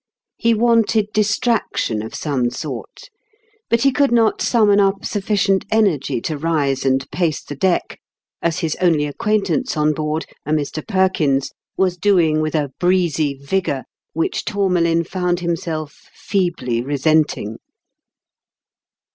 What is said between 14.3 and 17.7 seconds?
Tourmalin found himself feebly resenting.